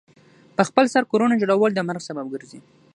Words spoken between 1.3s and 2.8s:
جوړول د مرګ سبب ګرځي.